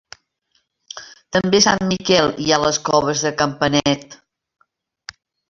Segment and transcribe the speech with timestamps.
[1.37, 4.19] També a Sant Miquel hi ha les Coves de Campanet.